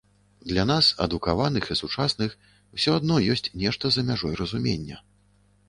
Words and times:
Для 0.51 0.63
нас, 0.69 0.87
адукаваных 1.05 1.69
і 1.75 1.77
сучасных, 1.81 2.33
усё 2.79 2.95
адно 3.03 3.21
ёсць 3.37 3.47
нешта 3.67 3.85
за 3.99 4.07
мяжой 4.11 4.33
разумення. 4.43 5.03